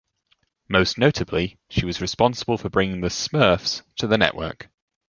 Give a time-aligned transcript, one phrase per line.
[0.67, 4.67] Most notably, she was responsible for bringing the "Smurfs" to the network.